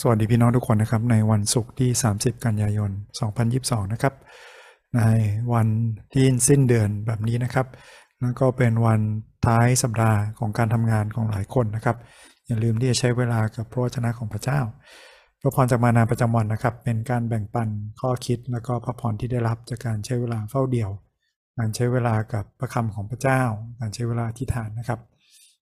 [0.00, 2.90] สวัสดีพี่น้องทุกคนนะครับ ในวันศุกร์ที่ 30 กันยายน
[3.40, 4.14] 2022 นะครับ
[4.96, 5.00] ใน
[5.54, 5.68] วัน
[6.14, 7.66] ที่สิ้นเดือนแบบนี้นะครับ
[8.20, 9.00] นั่นก็เป็นวัน
[9.46, 11.96] ท้ายสัปดาห์ของการทำงานของหลายคนนะครับ
[12.46, 14.60] อย่าลืมที่จะใช้เวลากับพระวจนะของพระเจ้า
[15.40, 17.68] พระพรจากมานาประจำวันนะครับ เป็นการแบ่งปัน
[18.00, 20.90] ข้อคิดแล้วก็พระพรที่ได้รับจากการใช้เวลาเฝ้าเดี่ยว
[21.58, 23.42] การใช้เวลากับพระคำของพระเจ้า
[23.80, 25.00] การใช้เวลาที่ฐานนะครับ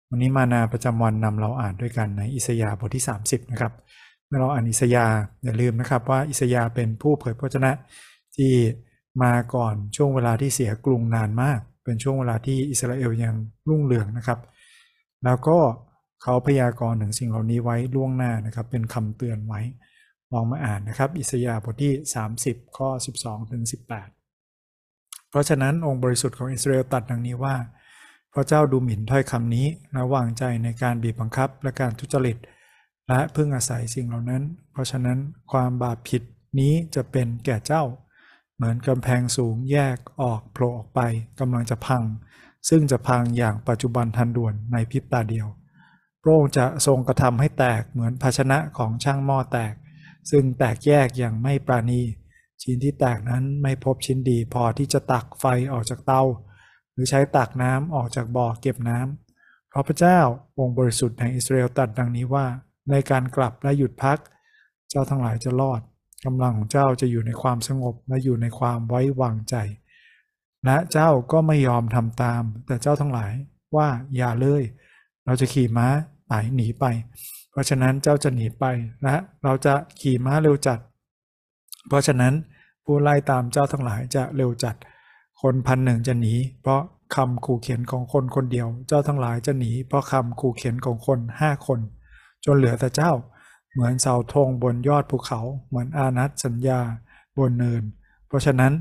[0.09, 3.73] วันนี้มานาประจำวันนำเราอ่านด้วยกันในอิสยาห์บทที่ 30 นะครับ
[4.41, 5.07] เราอ่านอิสยา
[5.45, 7.73] อย่าลืมนะครับว่าอิสยาเป็นผู้เผยพระวจนะ
[8.37, 8.53] ที่
[9.23, 13.35] มาก่อนช่วงเวลาที่เสียกรุงนานมาก เป็นช่วงเวลาที่อิสราเอลยัง
[13.69, 14.39] รุ่งเรืองนะครับ
[15.25, 15.59] แล้วก็
[16.23, 19.61] เขาพยากรณ์ถึงสิ่งเหล่านี้ไว้ล่วงหน้านะครับ เป็นคำเตือนไว้
[20.33, 21.93] ลองมาอ่านนะครับ อิสยาบทที่
[22.35, 22.89] 30 ข้อ
[23.21, 27.55] 12ถึง18 เพราะฉะนั้นองค์บริสุทธิ์ของอิสราเอลตัดดังนี้ว่า
[28.35, 32.37] พระเจ้าดูหมิ่นถ้อยคำนี้และวางใจในการบีบบังคับและการทุจริต
[33.13, 35.19] และพึ่งอาศัยสิ่งเหล่านั้น เพราะฉะนั้น
[35.53, 36.23] ความบาปผิด
[36.59, 37.85] นี้จะเป็นแก่เจ้า
[38.55, 41.01] เหมือนกำแพงสูงแยกออกโผล่ออกไป
[41.41, 42.03] กำลังจะพัง
[42.69, 45.47] ซึ่งจะพังอย่างปัจจุบันทันด่วนในพริบตาเดียว
[46.23, 49.75] พระองค์จะทรงกระทำให้แตกเหมือนภาชนะของช่างหม้อแตก
[50.31, 52.03] ซึ่งแตกแยกอย่างไม่ปราณี
[52.63, 56.23] ชิ้นที่แตกนั้นไม่พบชิ้นดีพอที่จะตักไฟออกจากเตา
[56.93, 60.19] หรือใช้ตักน้ำออกจากบ่อเก็บน้ำเพราะพระเจ้า
[60.59, 62.47] องค์บริสุทธิ์แห่งอิสราเอลตรัสดังนี้ว่า
[62.91, 64.19] ในการกลับและหยุดพัก
[64.91, 65.81] เจ้าทั้งหลายจะรอด
[66.25, 69.57] กำลังของเจ้าจะอยู่ในความสงบและอยู่ในความไว้วางใจ
[70.65, 73.33] และเจ้าก็ไม่ยอมทำตาม แต่เจ้าทั้งหลาย
[73.77, 74.63] ว่าอย่าเลย
[75.27, 75.87] เราจะขี่ม้า
[76.29, 76.85] ไปหนีไป
[77.51, 78.65] เพราะฉะนั้นเจ้าจะหนีไป
[79.03, 80.79] และเราจะขี่ม้าเร็วจัด
[81.89, 82.35] เพราะฉะนั้น
[82.85, 84.77] ผู้ไล่ตามเจ้าทั้งหลายจะเร็วจัด
[85.43, 86.81] คนพันหนึ่งจะหนี เพราะ
[87.15, 91.81] คำขู่เขียนของคนคนเดียว เจ้าทั้งหลายจะหนี เพราะคำขู่เขียนของคนห้าคน
[92.45, 93.13] จนเหลือแต่เจ้า
[93.73, 96.81] เหมือนเสาธงบนยอดภูเขา เหมือนอานัตสัญญา
[97.39, 97.83] บนเนิน
[98.27, 98.73] เพราะฉะนั้น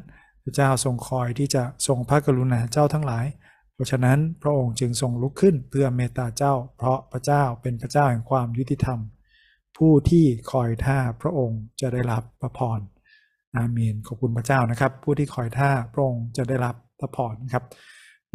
[0.44, 3.26] พระเจ้าทรงคอยที่จะทรงพระกรุณาเจ้าทั้งหลาย
[3.74, 9.00] เพราะฉะนั้นพระองค์จึงทรงลุกขึ้นเพื่อเมตตาเจ้า เพราะพระเจ้าเป็นพระเจ้าแห่งความยุติธรรม
[9.78, 12.80] ผู้ที่คอยท่าพระองค์จะได้รับพระพร
[13.56, 17.66] อาเมนขอบคุณพระเจ้านะครับ ผู้ที่คอยท่าพระองค์จะได้รับพระพรนครับ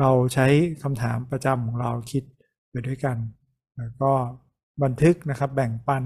[0.00, 0.46] เราใช้
[0.82, 2.24] คำถามประจำของเราคิด
[2.70, 3.16] ไปด้วยกัน
[3.76, 4.12] แล้วก็
[4.82, 6.02] บันทึกนะครับ แบ่งปัน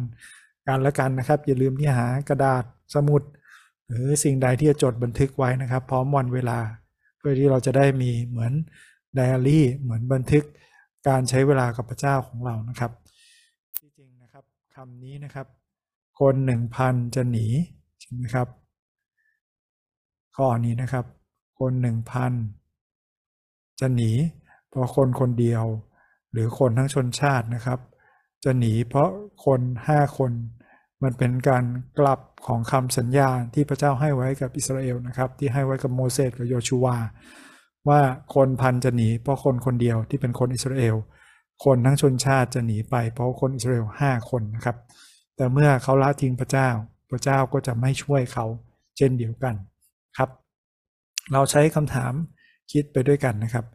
[0.66, 2.64] กันและกันนะครับ อย่าลืมที่หากระดาษ
[2.94, 3.22] สมุด
[3.86, 6.58] หรือสิ่งใดที่จะจดบันทึกไว้นะครับ พร้อมวันเวลา
[7.18, 8.52] เพื่อที่เราจะได้มีเหมือน
[9.14, 10.44] ไดอารี่เหมือนบันทึก
[11.08, 12.92] การใช้เวลากับพระเจ้าของเรานะครับ
[13.78, 14.44] ที่จริงนะครับ
[14.74, 15.46] คำนี้นะครับ
[16.20, 17.46] คนหนึ่งพันจะหนี
[18.00, 18.48] ใช่ไหมครับ
[20.36, 21.04] ข้อนี้นะครับ
[21.60, 22.32] คนหนึ่งพัน
[23.80, 24.10] จะหนี
[24.68, 25.64] เพราะคนคนเดียว
[26.32, 27.78] หรือคนทั้งชนชาตินะครับ
[28.44, 29.10] จะหนีเพราะ
[29.44, 30.32] คนห้าคน
[31.02, 31.64] มันเป็นการ
[31.98, 36.96] กลับของคำสัญญาที่พระเจ้าให้ไว้กับอิสราเอลนะครับ ที่ให้ไว้กับโมเสสกับโยชูวา
[37.88, 38.00] ว่า
[38.34, 40.96] คนพันจะหนีเพราะคนคนเดียวที่เป็นคนอิสราเอล
[41.64, 44.76] คนทั้งชนชาติจะหนีไป เพราะคนอิสราเอลห้าคนนะครับ
[45.36, 46.68] แต่เมื่อเขาละทิ้งพระเจ้า
[47.10, 48.46] พระเจ้าก็จะไม่ช่วยเขา
[48.96, 49.54] เช่นเดียวกัน
[50.18, 50.30] ครับ
[51.32, 52.12] เราใช้คำถาม
[52.72, 53.66] คิดไปด้วยกันนะครับ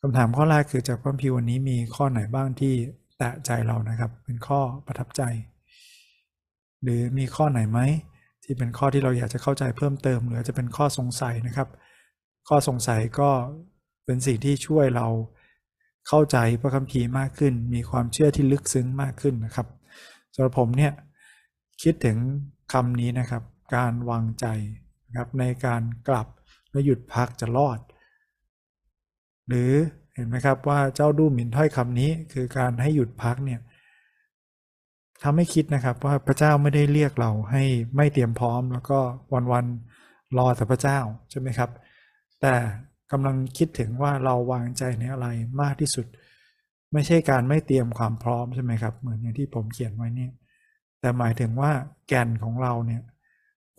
[0.00, 2.74] คำถามข้อแรกคือจากพระพีวันนี้มีข้อไหนบ้างที่
[3.20, 5.22] แตะใจเรานะครับ เป็นข้อประทับใจ
[6.82, 7.80] หรือมีข้อไหนไหม
[8.44, 11.68] ที่เป็นข้อที่เราอยากจะเข้าใจเพิ่มเติม หรือจะเป็นข้อสงสัยนะครับ
[12.48, 13.30] ข้อสงสัยก็
[14.04, 15.08] เป็นสิ่งที่ช่วยเรา
[16.08, 19.66] เข้าใจพระคัมภีร์มากขึ้น มีความเชื่อที่ลึกซึ้งมากขึ้นนะครับ
[20.34, 20.92] สำหรับผมเนี่ย
[21.82, 22.16] คิดถึง
[22.72, 23.42] คำนี้นะครับ
[23.76, 24.46] การวางใจ
[25.06, 26.26] นะครับในการกลับ
[26.70, 27.78] และหยุดพักจะรอด
[29.48, 29.72] หรือ
[30.20, 33.60] ห็นไหมครับว่าเจ้าดูหมิ่นถ้อยคำนี้คือการให้หยุดพักเนี่ย
[35.22, 37.64] ทำให้คิดนะครับว่าพระเจ้าไม่ได้เรียกเราให้
[37.96, 38.98] ไม่เตรียมพร้อม แล้วก็
[39.52, 40.98] วันๆรอแต่พระเจ้า
[41.30, 41.70] ใช่ไหมครับ
[42.40, 42.54] แต่
[43.12, 45.26] กำลังคิดถึงว่าเราวางใจในอะไร
[45.60, 46.06] มากที่สุด
[46.92, 50.28] ไม่ใช่การไม่เตรียมความพร้อมใช่ไหมครับ เหมือนอย่างที่ผมเขียนไว้นี่
[51.00, 51.72] แต่หมายถึงว่า
[52.08, 53.02] แก่นของเราเนี่ย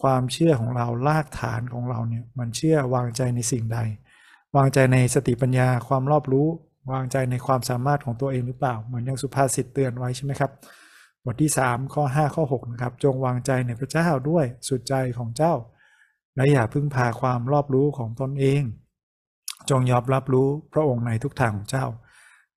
[0.02, 3.80] ความเชื่อของเราลากฐานของเราเนี่ยมันเชื่อวางใจในสิ่งใด
[4.58, 6.48] วางใจในสติปัญญาความรอบรู้
[6.92, 10.52] วางใจในความสามารถของตัวเองหรือเปล่า เหมือนอย่างสุภาษิตเตือนไว้ใช่ไหมครับ
[11.26, 15.54] บทที่ 3 ข้อ 5 ข้อ6นะครับ จงวางใจในพระเจ้าด้วยสุดใจของเจ้า
[16.36, 18.62] และอย่าพึ่งพาความรอบรู้ของตนเอง
[19.70, 21.86] จงยอมรับรู้พระองค์ในทุกทางของเจ้า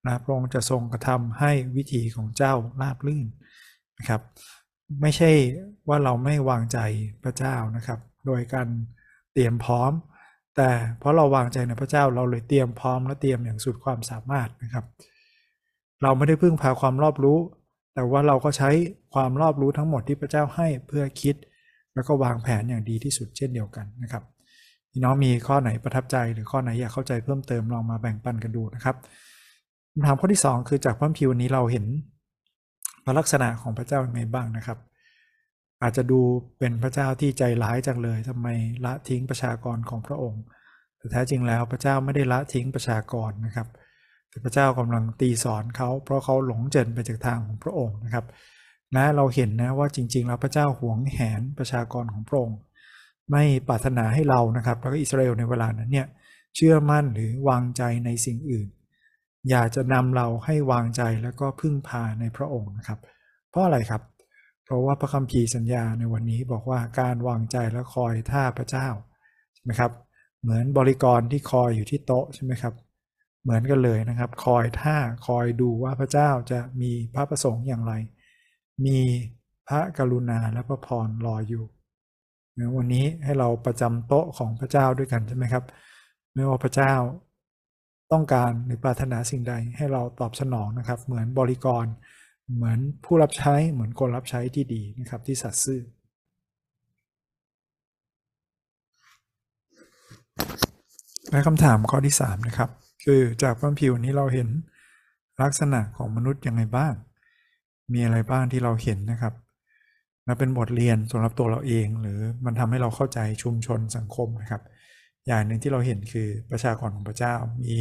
[0.07, 3.27] นะพระองค์จะทรงกระทำให้วิถีของเจ้าราบลื่น
[3.99, 4.21] นะครับ
[5.01, 5.31] ไม่ใช่
[5.89, 6.79] ว่าเราไม่วางใจ
[7.25, 8.69] พระเจ้านะครับ โดยการ
[9.33, 9.93] เตรียมพร้อม
[10.57, 14.85] แต่เพราะเราวางใจในพระเจ้าเราเลยเตรียมพร้อมและเตรียมอย่างสุดความสามารถนะครับ
[16.03, 17.39] เราไม่ได้พึ่งพาความรอบรู้
[17.95, 18.71] แต่ว่าเราก็ใช้
[19.15, 21.35] ความรอบรู้ทั้งหมดที่พระเจ้าให้เพื่อคิด
[21.95, 24.23] แล้วก็วางแผนอย่างดีที่สุดเช่นเดียวกันนะครับ
[24.91, 28.97] พี่น้องมีข้อไหนประทับใจหรือข้อไหนอยากเข้าใจเพิ่มเติมลองมาแบ่งปันกันดูนะครับ
[29.93, 31.85] คำถามข้อที่ 2 คือจากพระคัมภีร์วันนี้เราเห็น
[33.05, 34.79] พระลักษณะของพระเจ้าอย่างไรบ้างนะครับ
[35.83, 36.21] อาจจะดู
[36.59, 38.49] เป็นพระเจ้าที่ใจร้ายจังเลยทำไม
[38.85, 40.43] ละทิ้งประชากรของพระองค์
[40.99, 43.69] แต่แท้จริงแล้วพระเจ้าไม่ได้ละทิ้งประชากรนะครับ
[44.31, 48.25] แต่พระเจ้ากำลังตีสอนเขาเพราะเขาหลงเจริญไปจากทางของพระองค์นะครับ
[48.97, 52.59] นะเราเห็นนะว่าจริง ๆ แล้วพระเจ้าหวงแหนประชากรของพระองค์
[53.31, 56.07] ไม่ปรารถนาให้เรานะครับแล้วก็อิสราเอลในเวลานั้นเนี่ย
[56.57, 58.69] เชื่อมั่นหรือวางใจในสิ่งอื่น
[59.51, 62.99] อยากจะนำเราให้วางใจแล้วก็พึ่งพาในพระองค์นะครับ
[63.51, 64.03] เพราะอะไรครับ
[64.65, 68.89] เพราะว่าพระคัมภีร์สัญญาในวันนี้บอกว่าการวางใจและคอยท่าพระเจ้า
[69.55, 69.93] ใช่ไหมครับ
[70.43, 72.75] เหมือนบริกรที่คอยอยู่ที่โต๊ะใช่ไหมครับ
[73.43, 74.97] เหมือนกันเลยนะครับ คอยท่า
[75.27, 77.93] คอยดูว่าพระเจ้าจะมีพระประสงค์อย่างไร
[78.87, 78.99] มี
[79.69, 81.65] พระกรุณาและพระพรรออยู่
[82.77, 85.65] วันนี้ให้เราประจำโต๊ะของพระเจ้าด้วยกันใช่ไหมครับ
[86.35, 86.95] ไม่ว่าพระเจ้า
[88.13, 91.85] ต้องการหรือปรารถนาสิ่งใดให้เราตอบสนองนะครับ เหมือนบริกร
[92.53, 95.81] เหมือนผู้รับใช้เหมือนคนรับใช้ที่ดีนะครับที่สัตย์ซื่อ
[101.31, 102.71] และคำถามข้อที่ 3 นะครับ
[103.05, 104.49] คือจากพระคัมภีร์วันนี้เราเห็น
[105.43, 106.95] ลักษณะของมนุษย์ยังไงบ้าง
[107.93, 109.35] มีอะไรบ้างที่เราเห็นนะครับ
[110.25, 114.63] และเป็นบทเรียนสำหรับตัวเราเอง หรือมันทำให้เราเข้าใจชุมชนสังคมนะครับ
[115.27, 117.77] อย่างหนึ่งที่เราเห็นคือประชากรของพระเจ้ามี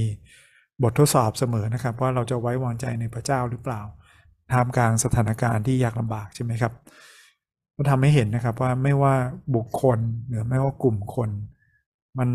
[0.83, 3.81] บททดสอบเสมอนะครับ ว่าเราจะไว้วางใจในพระเจ้าหรือเปล่า
[4.51, 6.73] ท่ามกลางสถานการณ์ที่ยากลำบากใช่ไหมครับ
[7.75, 9.15] ก็ทำให้เห็นนะครับว่าไม่ว่า
[9.55, 9.99] บุคคล
[10.29, 11.29] หรือไม่ว่ากลุ่มคน
[12.17, 12.29] มัน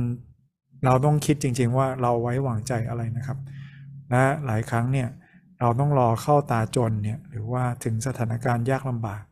[0.84, 3.38] เราต้องคิดจริง ๆ ว่าเราไว้วางใจอะไรนะครับ
[4.10, 5.08] และหลายครั้งเนี่ย
[5.60, 9.22] เราต้องรอเข้าตาจนเนี่ยหรือว่าถึงสถานการณ์ยากลำบาก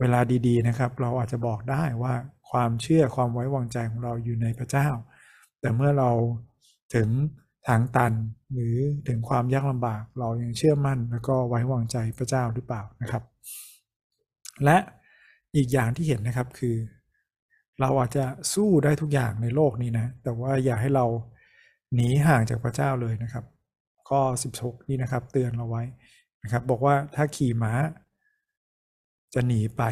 [0.00, 2.14] เวลาดีๆนะครับ เราอาจจะบอกได้ว่า
[2.50, 4.88] ความเชื่อความไว้วางใจของเราอยู่ในพระเจ้า
[5.60, 6.10] แต่เมื่อเรา
[6.94, 7.08] ถึง
[7.68, 8.12] ทางตัน
[8.52, 8.76] หรือ
[9.08, 13.22] ถึงความยากลำบาก เรายังเชื่อมั่นแล้วก็ไว้วางใจพระเจ้าหรือเปล่านะครับ
[14.64, 14.78] และ
[15.56, 16.76] อีกอย่างที่เห็นนะครับคือ
[17.80, 18.24] เราอาจจะ
[18.54, 21.06] สู้ได้ทุกอย่างในโลกนี้นะ แต่ว่าอย่าให้เรา
[21.94, 23.44] หนีห่างจากพระเจ้าเลยนะครับ
[24.08, 24.20] ข้อ
[24.56, 25.82] 16 นี่นะครับ เตือนเราไว้
[26.42, 27.72] นะครับ บอกว่าถ้าขี่ม้า
[29.34, 29.82] จะหนีไป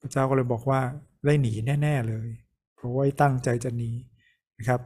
[0.00, 0.80] พระเจ้าก็เลยบอกว่า
[1.24, 1.52] ได้หนี
[1.82, 2.28] แน่ ๆเลย
[2.74, 3.90] เพราะว่าตั้งใจจะหนี
[4.58, 4.80] นะครับ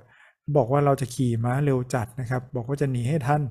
[0.57, 3.43] บอกว่าเราจะขี่ม้าเร็วจัดนะครับ บอกว่าจะหนีให้ท่าน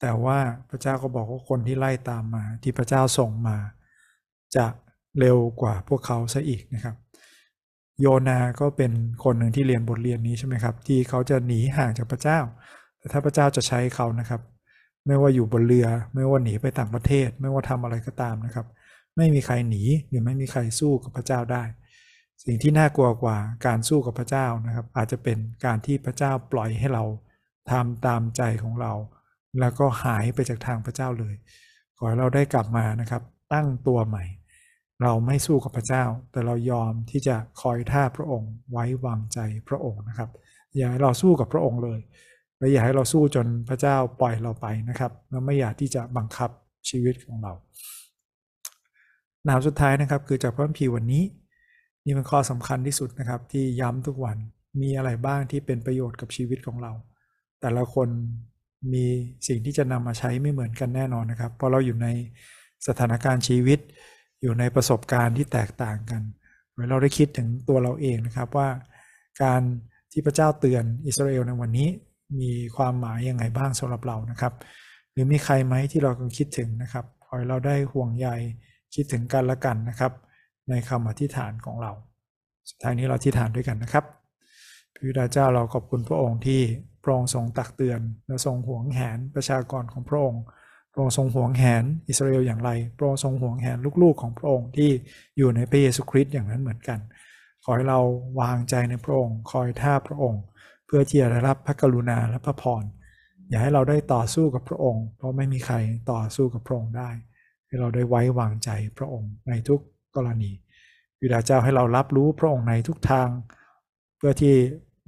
[0.00, 0.38] แต่ว่า
[0.70, 3.56] พระเจ้าก็บอกว่าคนที่ไล่ตามมาที่พระเจ้าส่งมา
[4.56, 4.66] จะ
[5.18, 6.96] เร็วกว่าพวกเขาซะอีกนะครับ
[8.00, 8.92] โยนาก็เป็น
[9.24, 12.38] คนหนึ่งที่เรียนบทเรียนนี้ใช่ไหมครับ ที่เขาจะหนีห่างจากพระเจ้า
[12.98, 14.40] แต่ถ้าพระเจ้าจะใช้เขานะครับ
[15.06, 18.66] ไม่ว่าอยู่บนเรือ ไม่ว่าหนีไปต่างประเทศ ไม่ว่าทำอะไรก็ตามนะครับ
[19.16, 21.62] ไม่มีใครหนีหรือไม่มีใครสู้กับพระเจ้าได้
[22.44, 23.36] สิ่งที่น่ากลัวกว่า
[23.66, 27.04] การสู้กับพระเจ้านะครับ อาจจะเป็นการที่พระเจ้าปล่อยให้เรา
[27.70, 28.92] ทำตามใจของเรา
[29.60, 31.34] แล้วก็หายไปจากทางพระเจ้าเลย
[31.96, 34.24] ขอให้เราได้กลับมานะครับ ตั้งตัวใหม่
[35.02, 39.38] เราไม่สู้กับพระเจ้า แต่เรายอมที่จะคอยท่าพระองค์ไว้วางใจ
[39.68, 40.30] พระองค์นะครับ
[40.76, 42.00] อย่าให้เราสู้กับพระองค์เลย
[42.58, 46.50] และอย่าให้เราสู้จนพระเจ้าปล่อยเราไปนะครับแล้วไม่อยากที่จะบังคับ
[46.88, 47.52] ชีวิตของเรา
[49.44, 51.22] หนาวสุดท้ายนะครับ คือจากพระคัมภีร์วันนี้
[52.04, 54.36] นี่เป็นข้อสำคัญที่สุดนะครับ ที่ย้ำทุกวัน
[54.82, 56.92] มีอะไรบ้างที่เป็นประโยชน์กับชีวิตของเรา
[57.60, 58.08] แต่ละคน
[58.92, 59.06] มี
[59.48, 62.08] สิ่งที่จะนำมาใช้ไม่เหมือนกันแน่นอนนะครับ เพราะเราอยู่ใน
[62.86, 63.78] สถานการณ์ชีวิต
[64.42, 66.22] อยู่ในประสบการณ์ที่แตกต่างกัน
[66.90, 68.68] เราได้คิดถึงตัวเราเองนะครับว่า
[69.42, 69.62] การ
[70.12, 71.88] ที่พระเจ้าเตือนอิสราเอลในวันนี้
[72.40, 74.52] มีความหมายยังไงบ้างสำหรับเรานะครับ
[75.12, 78.28] หรือมีใครไหมที่เรากำลังคิดถึงนะครับขอให้เราได้ห่วงใย
[78.94, 80.12] คิดถึงกันและกันนะครับ
[80.70, 81.92] ในคำอธิษฐานของเรา
[82.70, 84.04] สุดท้ายนี้เราอธิษฐานด้วยกันนะครับ
[84.94, 86.60] พระบิดาเจ้าเราขอบคุณพระองค์ที่
[87.02, 90.42] พระองค์ทรงตักเตือน และทรงห่วงแหนประชากรของพระองค์
[90.92, 94.90] พระองค์ทรงห่วงแหนอิสราเอลอย่างไร พระองค์ทรงห่วงแหนลูกๆของพระองค์ที่
[95.36, 96.98] อยู่ในพระเยซูคริสต์อย่างนั้นเหมือนกัน
[97.64, 98.00] ขอให้เรา
[98.40, 100.42] วางใจในพระองค์ คอยท่าพระองค์
[100.86, 102.84] เพื่อที่จะได้รับพระกรุณาและพระพร
[103.48, 105.76] อย่าให้เราได้ต่อสู้กับพระองค์ เพราะไม่มีใคร
[106.12, 107.10] ต่อสู้กับพระองค์ได้
[107.66, 109.80] ให้เราได้ไว้วางใจพระองค์ในทุก
[110.18, 110.50] กรณี
[111.20, 113.28] บิดาเจ้าให้เรารับรู้พระองค์ในทุกทาง
[114.16, 114.54] เพื่อที่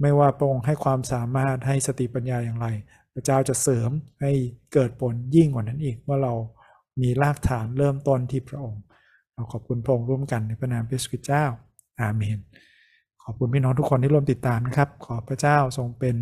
[0.01, 2.67] ไม่ว่าพระองค์ให้ความสามารถให้สติปัญญาอย่างไร
[3.13, 3.89] พระเจ้าจะเสริม
[4.21, 4.31] ให้
[4.73, 6.33] เกิดผลยิ่งกว่านั้นอีกเมื่อเรา
[7.01, 8.81] มีรากฐานเริ่มต้นที่พระองค์
[9.33, 11.43] เราขอบคุณพระองค์ร่วมกันในพระนามพระสุคริเจ้า
[12.01, 12.37] อาเมน
[13.23, 16.15] ขอบคุณพี่น้องทุกคนที่ร่วมติดตามนะครับ ขอพระเจ้าทรงเป็น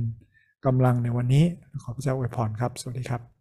[0.65, 1.45] กำลังในวันนี้
[1.83, 3.38] ขอพระเจ้าอวยพรครับ สวัสดีครับ